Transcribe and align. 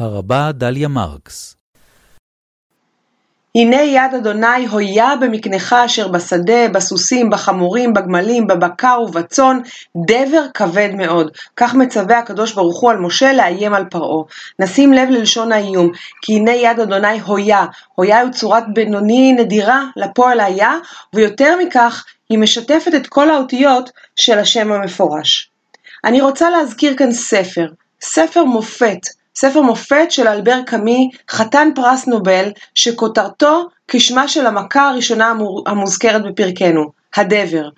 הרבה 0.00 0.52
דליה 0.52 0.88
מרקס 0.88 1.56
הנה 3.54 3.82
יד 3.82 4.14
אדוני 4.16 4.66
הויה 4.70 5.16
במקנך 5.20 5.72
אשר 5.72 6.08
בשדה, 6.08 6.68
בסוסים, 6.68 7.30
בחמורים, 7.30 7.92
בגמלים, 7.92 8.46
בבקר 8.46 9.00
ובצאן, 9.04 9.58
דבר 10.06 10.42
כבד 10.54 10.88
מאוד. 10.94 11.30
כך 11.56 11.74
מצווה 11.74 12.18
הקדוש 12.18 12.52
ברוך 12.52 12.80
הוא 12.80 12.90
על 12.90 12.98
משה 12.98 13.32
לאיים 13.32 13.74
על 13.74 13.84
פרעה. 13.84 14.24
נשים 14.58 14.92
לב 14.92 15.08
ללשון 15.10 15.52
האיום, 15.52 15.90
כי 16.22 16.36
הנה 16.36 16.52
יד 16.52 16.80
אדוני 16.80 17.20
הויה. 17.20 17.66
הויה 17.94 18.22
הוא 18.22 18.30
צורת 18.30 18.64
בינוני 18.74 19.32
נדירה 19.32 19.84
לפועל 19.96 20.40
היה, 20.40 20.74
ויותר 21.14 21.56
מכך, 21.62 22.04
היא 22.28 22.38
משתפת 22.38 22.94
את 22.96 23.06
כל 23.06 23.30
האותיות 23.30 23.90
של 24.16 24.38
השם 24.38 24.72
המפורש. 24.72 25.50
אני 26.04 26.20
רוצה 26.20 26.50
להזכיר 26.50 26.96
כאן 26.96 27.12
ספר, 27.12 27.66
ספר 28.02 28.44
מופת, 28.44 29.19
ספר 29.40 29.62
מופת 29.62 30.10
של 30.10 30.28
אלבר 30.28 30.60
קאמי, 30.66 31.10
חתן 31.30 31.68
פרס 31.74 32.06
נובל, 32.06 32.52
שכותרתו 32.74 33.68
כשמה 33.88 34.28
של 34.28 34.46
המכה 34.46 34.88
הראשונה 34.88 35.32
המוזכרת 35.66 36.22
בפרקנו, 36.24 36.92
הדבר. 37.16 37.68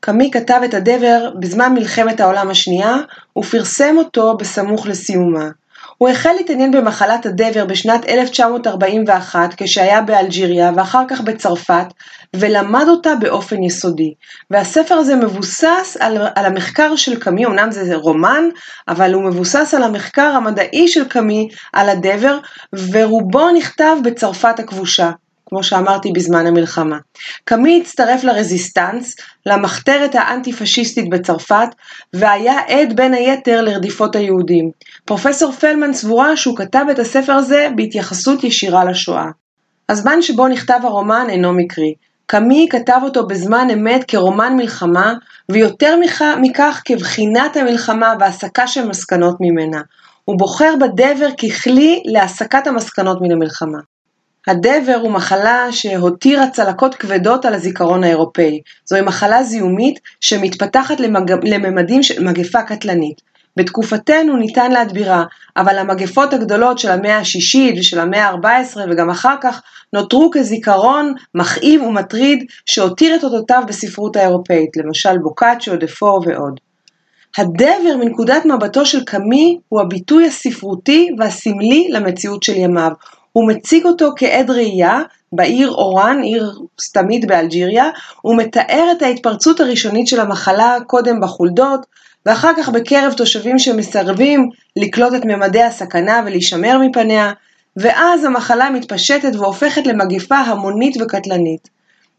קאמי 0.00 0.30
כתב 0.30 0.60
את 0.64 0.74
הדבר 0.74 1.30
בזמן 1.40 1.74
מלחמת 1.74 2.20
העולם 2.20 2.50
השנייה, 2.50 2.96
ופרסם 3.38 3.94
אותו 3.98 4.36
בסמוך 4.36 4.86
לסיומה. 4.86 5.48
הוא 5.98 6.08
החל 6.08 6.32
להתעניין 6.32 6.70
במחלת 6.70 7.26
הדבר 7.26 7.64
בשנת 7.64 8.08
1941 8.08 9.54
כשהיה 9.56 10.00
באלג'יריה 10.00 10.72
ואחר 10.76 11.04
כך 11.08 11.20
בצרפת 11.20 11.86
ולמד 12.36 12.84
אותה 12.88 13.14
באופן 13.14 13.62
יסודי. 13.62 14.14
והספר 14.50 14.94
הזה 14.94 15.16
מבוסס 15.16 15.96
על, 16.00 16.16
על 16.34 16.46
המחקר 16.46 16.96
של 16.96 17.20
קאמי, 17.20 17.46
אמנם 17.46 17.70
זה 17.70 17.96
רומן, 17.96 18.44
אבל 18.88 19.14
הוא 19.14 19.24
מבוסס 19.24 19.74
על 19.74 19.82
המחקר 19.82 20.32
המדעי 20.36 20.88
של 20.88 21.04
קאמי 21.04 21.48
על 21.72 21.88
הדבר 21.88 22.38
ורובו 22.92 23.50
נכתב 23.50 23.96
בצרפת 24.04 24.58
הכבושה. 24.58 25.10
כמו 25.54 25.62
שאמרתי 25.62 26.12
בזמן 26.12 26.46
המלחמה. 26.46 26.98
קאמי 27.44 27.80
הצטרף 27.80 28.24
לרזיסטנס, 28.24 29.16
למחתרת 29.46 30.14
האנטי-פשיסטית 30.14 31.10
בצרפת, 31.10 31.68
והיה 32.12 32.60
עד 32.68 32.96
בין 32.96 33.14
היתר 33.14 33.62
לרדיפות 33.62 34.16
היהודים. 34.16 34.70
פרופסור 35.04 35.52
פלמן 35.52 35.92
סבורה 35.92 36.36
שהוא 36.36 36.56
כתב 36.56 36.84
את 36.90 36.98
הספר 36.98 37.32
הזה 37.32 37.68
בהתייחסות 37.76 38.44
ישירה 38.44 38.84
לשואה. 38.84 39.26
הזמן 39.88 40.22
שבו 40.22 40.48
נכתב 40.48 40.80
הרומן 40.82 41.26
אינו 41.28 41.52
מקרי. 41.52 41.94
קאמי 42.26 42.68
כתב 42.70 43.00
אותו 43.02 43.26
בזמן 43.26 43.68
אמת 43.72 44.04
כרומן 44.08 44.56
מלחמה, 44.56 45.14
ויותר 45.48 45.96
מכך 46.40 46.82
כבחינת 46.84 47.56
המלחמה 47.56 48.14
והסקה 48.20 48.66
של 48.66 48.88
מסקנות 48.88 49.36
ממנה. 49.40 49.80
הוא 50.24 50.38
בוחר 50.38 50.74
בדבר 50.80 51.28
ככלי 51.42 52.02
להסקת 52.04 52.66
המסקנות 52.66 53.18
מן 53.20 53.32
המלחמה. 53.32 53.78
הדבר 54.48 54.98
הוא 55.02 55.10
מחלה 55.10 55.66
שהותירה 55.70 56.50
צלקות 56.50 56.94
כבדות 56.94 57.44
על 57.44 57.54
הזיכרון 57.54 58.04
האירופאי. 58.04 58.60
זוהי 58.84 59.02
מחלה 59.02 59.42
זיהומית 59.42 60.00
שמתפתחת 60.20 61.00
למג... 61.00 61.32
לממדים 61.42 62.02
של 62.02 62.24
מגפה 62.24 62.62
קטלנית. 62.62 63.20
בתקופתנו 63.56 64.36
ניתן 64.36 64.70
להדבירה, 64.70 65.24
אבל 65.56 65.78
המגפות 65.78 66.32
הגדולות 66.32 66.78
של 66.78 66.90
המאה 66.90 67.18
השישית 67.18 67.74
ושל 67.78 68.00
המאה 68.00 68.28
ה-14 68.28 68.76
וגם 68.90 69.10
אחר 69.10 69.34
כך 69.40 69.62
נותרו 69.92 70.30
כזיכרון 70.32 71.14
מכאיב 71.34 71.82
ומטריד 71.82 72.44
שהותיר 72.66 73.16
את 73.16 73.24
אותותיו 73.24 73.62
בספרות 73.68 74.16
האירופאית, 74.16 74.76
למשל 74.76 75.18
בוקאצ'ו, 75.18 75.76
דפור 75.76 76.24
ועוד. 76.26 76.60
הדבר 77.38 77.96
מנקודת 78.00 78.44
מבטו 78.44 78.86
של 78.86 79.04
קאמי 79.04 79.58
הוא 79.68 79.80
הביטוי 79.80 80.26
הספרותי 80.26 81.08
והסמלי 81.18 81.88
למציאות 81.90 82.42
של 82.42 82.56
ימיו. 82.56 82.92
הוא 83.34 83.48
מציג 83.48 83.86
אותו 83.86 84.10
כעד 84.16 84.50
ראייה 84.50 85.00
בעיר 85.32 85.70
אורן, 85.70 86.20
עיר 86.22 86.52
סתמית 86.80 87.26
באלג'יריה, 87.26 87.90
הוא 88.22 88.36
מתאר 88.36 88.88
את 88.96 89.02
ההתפרצות 89.02 89.60
הראשונית 89.60 90.06
של 90.06 90.20
המחלה 90.20 90.76
קודם 90.86 91.20
בחולדות, 91.20 91.86
ואחר 92.26 92.52
כך 92.56 92.68
בקרב 92.68 93.12
תושבים 93.12 93.58
שמסרבים 93.58 94.48
לקלוט 94.76 95.14
את 95.14 95.24
ממדי 95.24 95.62
הסכנה 95.62 96.22
ולהישמר 96.26 96.78
מפניה, 96.78 97.32
ואז 97.76 98.24
המחלה 98.24 98.70
מתפשטת 98.70 99.36
והופכת 99.36 99.86
למגפה 99.86 100.36
המונית 100.36 100.96
וקטלנית. 101.00 101.68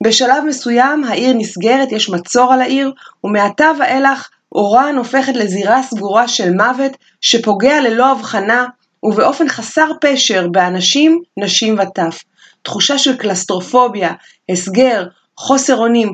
בשלב 0.04 0.44
מסוים 0.48 1.04
העיר 1.04 1.34
נסגרת, 1.38 1.92
יש 1.92 2.10
מצור 2.10 2.54
על 2.54 2.62
העיר, 2.62 2.92
ומעתה 3.24 3.72
ואילך 3.80 4.30
אורן 4.52 4.96
הופכת 4.98 5.36
לזירה 5.36 5.84
סגורה 5.84 6.28
של 6.28 6.54
מוות 6.54 6.92
שפוגע 7.22 7.82
ללא 7.82 8.12
הבחנה 8.12 8.66
ובאופן 9.06 9.50
חסר 9.50 9.92
פשר 10.02 10.48
באנשים, 10.48 11.22
נשים 11.38 11.80
וטף. 11.80 12.24
תחושה 12.62 12.98
של 12.98 13.18
קלסטרופוביה, 13.18 14.12
הסגר, 14.50 15.06
חוסר 15.38 15.76
אונים. 15.76 16.14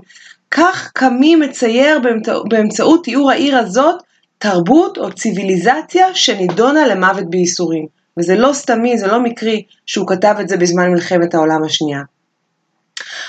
כך 0.52 0.92
קמי 0.94 1.36
מצייר 1.36 2.00
באמצעות 2.50 3.04
תיאור 3.04 3.32
העיר 3.32 3.58
הזאת 3.58 3.96
תרבות 4.38 4.98
או 4.98 5.14
ציוויליזציה 5.14 6.16
שנידונה 6.16 6.88
למוות 6.88 7.30
בייסורים. 7.30 7.86
וזה 8.20 8.36
לא 8.36 8.54
סתמי, 8.54 8.98
זה 8.98 9.08
לא 9.08 9.24
מקרי 9.24 9.64
שהוא 9.86 10.08
כתב 10.08 10.36
את 10.42 10.50
זה 10.50 10.58
בזמן 10.58 10.92
מלחמת 10.92 11.34
העולם 11.34 11.64
השנייה. 11.64 12.02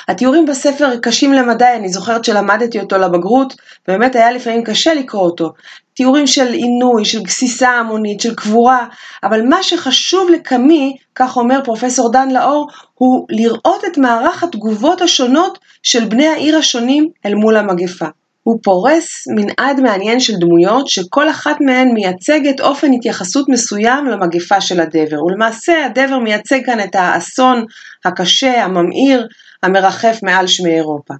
התיאורים 0.08 0.46
בספר 0.46 0.96
קשים 1.02 1.32
למדי, 1.32 1.72
אני 1.76 1.88
זוכרת 1.88 2.24
שלמדתי 2.24 2.80
אותו 2.80 2.98
לבגרות, 2.98 3.54
באמת 3.88 4.16
היה 4.16 4.32
לפעמים 4.32 4.64
קשה 4.64 4.94
לקרוא 4.94 5.22
אותו. 5.22 5.52
תיאורים 5.94 6.26
של 6.26 6.52
עינוי, 6.52 7.04
של 7.04 7.22
גסיסה 7.22 7.68
המונית, 7.68 8.20
של 8.20 8.34
קבורה, 8.34 8.86
אבל 9.24 9.42
מה 9.48 9.62
שחשוב 9.62 10.30
לקמי, 10.30 10.96
כך 11.14 11.36
אומר 11.36 11.60
פרופסור 11.64 12.12
דן 12.12 12.30
לאור, 12.30 12.68
הוא 12.94 13.26
לראות 13.30 13.84
את 13.86 13.98
מערך 13.98 14.42
התגובות 14.42 15.02
השונות 15.02 15.58
של 15.82 16.04
בני 16.04 16.26
העיר 16.26 16.56
השונים 16.58 17.08
אל 17.26 17.34
מול 17.34 17.56
המגפה. 17.56 18.06
הוא 18.42 18.58
פורס 18.62 19.24
מנעד 19.28 19.80
מעניין 19.80 20.20
של 20.20 20.36
דמויות 20.36 20.88
שכל 20.88 21.30
אחת 21.30 21.60
מהן 21.60 21.88
מייצגת 21.94 22.60
אופן 22.60 22.92
התייחסות 22.92 23.48
מסוים 23.48 24.06
למגפה 24.06 24.60
של 24.60 24.80
הדבר, 24.80 25.24
ולמעשה 25.24 25.86
הדבר 25.86 26.18
מייצג 26.18 26.66
כאן 26.66 26.80
את 26.80 26.94
האסון 26.94 27.64
הקשה, 28.04 28.64
הממאיר, 28.64 29.26
המרחף 29.62 30.18
מעל 30.22 30.46
שמי 30.46 30.74
אירופה. 30.74 31.14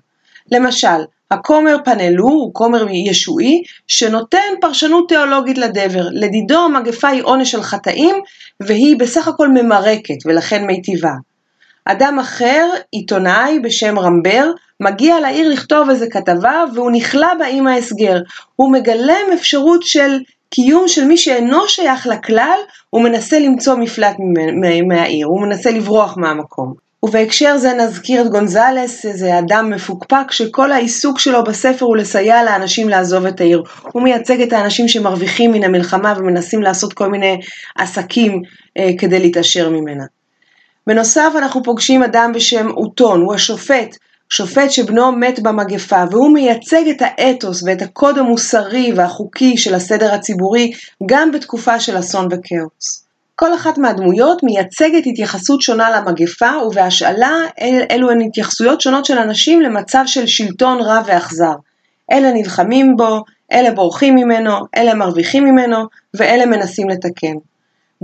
למשל, 0.53 0.89
הכומר 1.31 1.77
פנלו 1.85 2.29
הוא 2.29 2.55
כומר 2.55 2.87
ישועי 2.91 3.63
שנותן 3.87 4.53
פרשנות 4.61 5.09
תיאולוגית 5.09 5.59
לדבר. 5.59 6.09
לדידו 6.13 6.65
המגפה 6.65 7.09
היא 7.09 7.23
עונש 7.23 7.51
של 7.51 7.63
חטאים 7.63 8.17
והיא 8.61 8.97
בסך 8.99 9.29
הכל 9.29 9.49
ממרקת 9.49 10.27
ולכן 10.27 10.67
מיטיבה. 10.67 11.13
אדם 11.85 12.19
אחר, 12.19 12.71
עיתונאי 12.91 13.59
בשם 13.59 13.99
רמבר, 13.99 14.51
מגיע 14.81 15.21
לעיר 15.21 15.49
לכתוב 15.49 15.91
איזה 15.91 16.07
כתבה 16.11 16.65
והוא 16.75 16.91
נכלא 16.91 17.35
בה 17.39 17.47
עם 17.47 17.67
ההסגר. 17.67 18.17
הוא 18.57 18.73
מגלם 18.73 19.27
אפשרות 19.35 19.83
של 19.83 20.19
קיום 20.51 20.89
של 20.89 21.05
מי 21.05 21.17
שאינו 21.17 21.69
שייך 21.69 22.07
לכלל, 22.07 22.59
הוא 22.91 23.03
מנסה 23.03 23.39
למצוא 23.39 23.75
מפלט 23.75 24.17
מהעיר, 24.89 25.27
הוא 25.27 25.43
מנסה 25.43 25.71
לברוח 25.71 26.17
מהמקום. 26.17 26.75
ובהקשר 27.03 27.57
זה 27.57 27.73
נזכיר 27.73 28.23
את 28.23 28.29
גונזלס, 28.29 29.07
איזה 29.07 29.39
אדם 29.39 29.71
מפוקפק 29.71 30.31
שכל 30.31 30.73
העיסוק 30.73 31.19
שלו 31.19 31.45
בספר 31.45 31.85
הוא 31.85 31.97
לסייע 31.97 32.45
לאנשים 32.45 32.89
לעזוב 32.89 33.27
את 33.27 33.41
העיר. 33.41 33.63
הוא 33.93 34.03
מייצג 34.03 34.41
את 34.41 34.53
האנשים 34.53 34.89
שמרוויחים 34.89 35.53
מן 35.53 35.65
המלחמה 35.65 36.15
ומנסים 36.19 36.63
לעשות 36.63 36.93
כל 36.93 37.09
מיני 37.09 37.41
עסקים 37.79 38.43
אה, 38.79 38.91
כדי 38.99 39.19
להתעשר 39.19 39.71
ממנה. 39.71 40.05
בנוסף 40.87 41.33
אנחנו 41.39 41.63
פוגשים 41.63 42.03
אדם 42.03 42.33
בשם 42.35 42.71
אוטון, 42.71 43.21
הוא 43.21 43.35
השופט, 43.35 43.97
שופט 44.29 44.71
שבנו 44.71 45.13
מת 45.13 45.41
במגפה, 45.41 46.05
והוא 46.11 46.35
מייצג 46.35 46.89
את 46.89 46.97
האתוס 47.01 47.63
ואת 47.63 47.83
הקוד 47.83 48.19
המוסרי 48.19 48.93
והחוקי 48.97 49.57
של 49.57 49.75
הסדר 49.75 50.15
הציבורי 50.15 50.73
גם 51.07 51.33
בתקופה 51.33 51.81
של 51.81 51.99
אסון 51.99 52.29
וכאוס. 52.31 53.05
כל 53.35 53.55
אחת 53.55 53.79
מהדמויות 53.79 54.43
מייצגת 54.43 55.03
התייחסות 55.07 55.61
שונה 55.61 55.91
למגפה, 55.91 56.51
ובהשאלה 56.67 57.33
אל, 57.61 57.83
אלו 57.91 58.11
הן 58.11 58.21
התייחסויות 58.21 58.81
שונות 58.81 59.05
של 59.05 59.19
אנשים 59.19 59.61
למצב 59.61 60.03
של 60.07 60.27
שלטון 60.27 60.81
רע 60.81 61.01
ואכזר. 61.07 61.55
אלה 62.13 62.33
נלחמים 62.33 62.97
בו, 62.97 63.23
אלה 63.53 63.71
בורחים 63.71 64.15
ממנו, 64.15 64.53
אלה 64.77 64.95
מרוויחים 64.95 65.45
ממנו, 65.45 65.77
ואלה 66.15 66.47
מנסים 66.47 66.89
לתקן. 66.89 67.52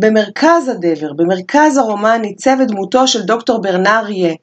במרכז 0.00 0.68
הדבר, 0.68 1.12
במרכז 1.12 1.76
הרומן, 1.76 2.20
ניצבת 2.22 2.68
דמותו 2.68 3.08
של 3.08 3.22
דוקטור 3.22 3.62
ברנר 3.62 4.02
רייה. 4.04 4.34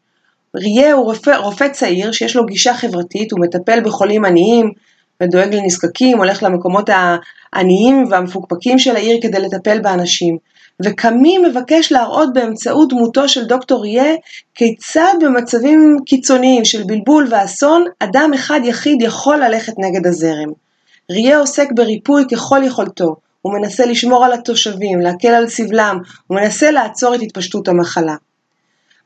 רייה 0.56 0.94
הוא 0.94 1.06
רופא, 1.06 1.32
רופא 1.32 1.68
צעיר 1.68 2.12
שיש 2.12 2.36
לו 2.36 2.46
גישה 2.46 2.74
חברתית, 2.74 3.32
הוא 3.32 3.40
מטפל 3.40 3.82
בחולים 3.84 4.26
עניים 4.26 4.72
ודואג 5.24 5.56
לנזקקים, 5.56 6.18
הולך 6.18 6.44
למקומות 6.44 6.90
העניים 7.54 8.06
והמפוקפקים 8.10 8.80
של 8.80 8.96
העיר 8.96 9.18
כדי 9.22 9.40
לטפל 9.40 9.80
באנשים. 9.80 10.38
וקמי 10.82 11.38
מבקש 11.38 11.92
להראות 11.92 12.34
באמצעות 12.34 12.90
דמותו 12.90 13.30
של 13.30 13.46
דוקטור 13.46 13.82
רייה 13.82 14.16
כיצד 14.56 15.14
במצבים 15.22 15.98
קיצוניים 16.06 16.66
של 16.66 16.84
בלבול 16.84 17.28
ואסון, 17.32 17.86
אדם 18.00 18.32
אחד 18.36 18.60
יחיד 18.64 19.02
יכול 19.02 19.38
ללכת 19.38 19.74
נגד 19.78 20.08
הזרם. 20.08 20.52
רייה 21.12 21.40
עוסק 21.40 21.68
בריפוי 21.72 22.24
ככל 22.32 22.62
יכולתו, 22.64 23.16
הוא 23.46 23.54
מנסה 23.54 23.86
לשמור 23.86 24.26
על 24.26 24.34
התושבים, 24.34 25.00
להקל 25.00 25.28
על 25.28 25.50
סבלם, 25.50 25.98
הוא 26.28 26.38
מנסה 26.38 26.72
לעצור 26.72 27.16
את 27.16 27.22
התפשטות 27.22 27.68
המחלה. 27.68 28.16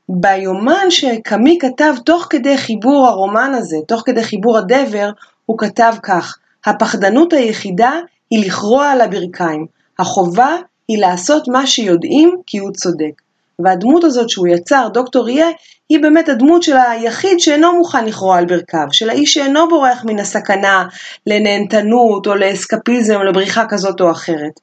ביומן 0.10 0.86
שקמי 0.90 1.58
כתב 1.62 1.94
תוך 2.06 2.28
כדי 2.30 2.58
חיבור 2.58 3.08
הרומן 3.08 3.52
הזה, 3.56 3.78
תוך 3.88 4.04
כדי 4.06 4.24
חיבור 4.24 4.58
הדבר, 4.58 5.10
הוא 5.46 5.58
כתב 5.58 5.94
כך: 6.04 6.38
הפחדנות 6.66 7.34
היחידה 7.34 7.92
היא 8.30 8.46
לכרוע 8.46 8.92
על 8.92 9.02
הברכיים, 9.02 9.66
החובה 10.00 10.56
היא 10.88 11.02
לעשות 11.02 11.48
מה 11.48 11.68
שיודעים 11.68 12.36
כי 12.46 12.58
הוא 12.58 12.72
צודק. 12.72 13.22
והדמות 13.60 14.04
הזאת 14.04 14.30
שהוא 14.30 14.48
יצר, 14.48 14.88
דוקטור 14.94 15.30
יהיה, 15.30 15.48
היא 15.90 16.00
באמת 16.00 16.30
הדמות 16.30 16.64
של 16.64 16.78
היחיד 16.78 17.40
שאינו 17.40 17.74
מוכן 17.74 18.06
לכרוע 18.06 18.38
על 18.38 18.46
ברכיו, 18.46 18.88
של 18.92 19.10
האיש 19.10 19.34
שאינו 19.34 19.70
בורח 19.70 20.04
מן 20.06 20.20
הסכנה 20.20 20.86
לנהנתנות 21.28 22.28
או 22.28 22.36
לאסקפיזם 22.36 23.16
או 23.16 23.24
לבריחה 23.24 23.66
כזאת 23.70 24.02
או 24.02 24.12
אחרת. 24.12 24.60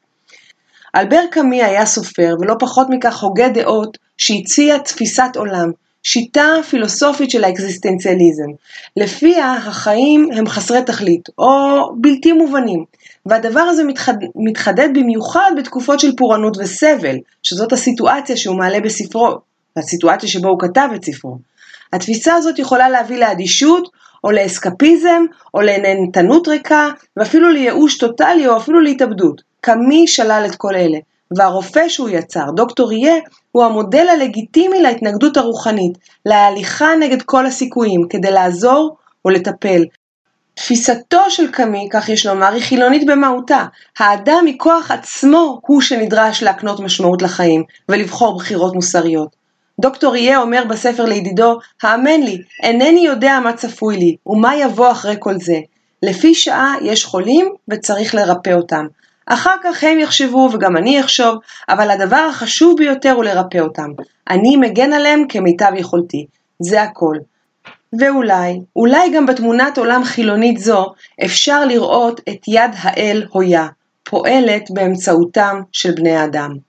אלבר 0.97 1.23
קמי 1.31 1.63
היה 1.63 1.87
סופר, 1.87 2.35
ולא 2.41 2.55
פחות 2.59 2.87
מכך 2.91 3.23
הוגה 3.23 3.49
דעות, 3.49 3.99
שהציע 4.17 4.79
תפיסת 4.79 5.37
עולם, 5.37 5.71
שיטה 6.09 6.49
פילוסופית 6.71 7.31
של 7.31 7.45
האקזיסטנציאליזם, 7.45 8.51
לפיה 8.97 9.53
החיים 9.53 10.29
הם 10.33 10.47
חסרי 10.47 10.83
תכלית, 10.83 11.29
או 11.39 11.49
בלתי 11.97 12.33
מובנים, 12.33 12.85
והדבר 13.27 13.61
הזה 13.61 13.85
מתחד... 13.85 14.15
מתחדד 14.37 14.89
במיוחד 14.95 15.51
בתקופות 15.57 16.01
של 16.01 16.17
פורענות 16.17 16.57
וסבל, 16.61 17.17
שזאת 17.43 17.73
הסיטואציה 17.73 18.37
שהוא 18.37 18.59
מעלה 18.59 18.81
בספרו, 18.81 19.35
והסיטואציה 19.77 20.29
שבו 20.29 20.49
הוא 20.49 20.61
כתב 20.61 20.89
את 20.95 21.05
ספרו. 21.05 21.39
התפיסה 21.93 22.35
הזאת 22.35 22.59
יכולה 22.59 22.89
להביא 22.89 23.19
לאדישות, 23.19 23.89
או 24.25 24.31
לאסקפיזם, 24.31 25.25
או 25.55 25.61
לנהנתנות 25.61 26.49
ריקה, 26.49 26.89
ואפילו 27.17 27.51
לייאוש 27.51 27.99
טוטאלי, 27.99 28.49
או 28.49 28.57
אפילו 28.57 28.81
להתאבדות. 28.81 29.43
קמי 29.61 30.07
שלל 30.07 30.47
את 30.47 30.55
כל 30.57 30.75
אלה. 30.75 30.99
והרופא 31.37 31.89
שהוא 31.89 32.09
יצר, 32.09 32.51
דוקטור 32.57 32.93
יהיה, 32.93 33.15
הוא 33.57 33.65
המודל 33.65 34.09
הלגיטימי 34.09 34.83
להתנגדות 34.83 35.37
הרוחנית, 35.37 35.99
להליכה 36.27 36.89
נגד 37.01 37.23
כל 37.23 37.47
הסיכויים, 37.47 38.09
כדי 38.11 38.31
לעזור 38.31 38.97
ולטפל. 39.25 39.85
תפיסתו 40.55 41.31
של 41.31 41.51
קמי, 41.51 41.89
כך 41.93 42.09
יש 42.09 42.27
לומר, 42.27 42.53
היא 42.53 42.63
חילונית 42.63 43.07
במהותה. 43.07 43.65
האדם 43.99 44.45
מכוח 44.45 44.91
עצמו 44.91 45.61
הוא 45.67 45.81
שנדרש 45.81 46.43
להקנות 46.43 46.81
משמעות 46.81 47.23
לחיים 47.23 47.63
ולבחור 47.89 48.37
בחירות 48.37 48.75
מוסריות. 48.75 49.37
דוקטור 49.81 50.17
יהיה 50.17 50.39
אומר 50.39 50.63
בספר 50.69 51.05
לידידו, 51.05 51.59
האמן 51.83 52.21
לי, 52.21 52.39
אינני 52.63 53.01
יודע 53.01 53.41
מה 53.45 53.53
צפוי 53.53 53.97
לי, 53.97 54.17
ומה 54.27 54.57
יבוא 54.57 54.91
אחרי 54.91 55.17
כל 55.19 55.35
זה. 55.41 55.59
לפי 56.03 56.35
שעה 56.35 56.75
יש 56.83 57.05
חולים 57.05 57.49
וצריך 57.69 58.15
לרפא 58.15 58.51
אותם. 58.51 58.87
אחר 59.27 59.55
כך 59.65 59.85
הם 59.85 59.99
יחשבו 59.99 60.51
וגם 60.53 60.77
אני 60.77 61.01
אחשוב, 61.01 61.39
אבל 61.69 61.91
הדבר 61.91 62.27
החשוב 62.31 62.75
ביותר 62.79 63.11
הוא 63.11 63.25
לרפא 63.25 63.59
אותם. 63.59 63.91
אני 64.31 64.57
מגן 64.57 64.93
עליהם 64.93 65.25
כמיטב 65.29 65.73
יכולתי. 65.77 66.27
זה 66.59 66.83
הכל. 66.83 67.17
ואולי, 68.01 68.61
אולי 68.77 69.11
גם 69.15 69.27
בתמונת 69.27 69.79
עולם 69.79 70.05
חילונית 70.05 70.59
זו, 70.59 70.93
אפשר 71.25 71.65
לראות 71.65 72.21
את 72.21 72.49
יד 72.49 72.71
האל 72.79 73.27
הויה, 73.31 73.67
פועלת 74.05 74.71
באמצעותם 74.71 75.61
של 75.73 75.93
בני 75.93 76.17
האדם. 76.17 76.66